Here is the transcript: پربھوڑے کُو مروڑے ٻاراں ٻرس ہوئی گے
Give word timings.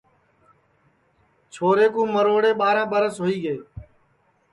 پربھوڑے 1.53 1.87
کُو 1.93 2.01
مروڑے 2.13 2.51
ٻاراں 2.59 2.87
ٻرس 2.91 3.15
ہوئی 3.21 3.37
گے 3.43 3.55